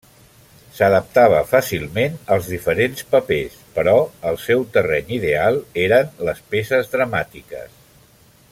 S'adaptava 0.77 1.41
fàcilment 1.49 2.15
als 2.35 2.49
diferents 2.55 3.05
papers, 3.13 3.59
però 3.77 3.95
el 4.31 4.41
seu 4.47 4.67
terreny 4.79 5.15
ideal 5.21 5.63
eren 5.87 6.11
les 6.31 6.43
peces 6.55 6.95
dramàtiques. 6.97 7.79